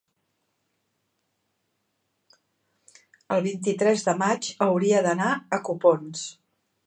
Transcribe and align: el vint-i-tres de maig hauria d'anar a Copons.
el 3.35 3.45
vint-i-tres 3.49 4.07
de 4.09 4.17
maig 4.23 4.51
hauria 4.69 5.05
d'anar 5.09 5.31
a 5.59 5.63
Copons. 5.69 6.27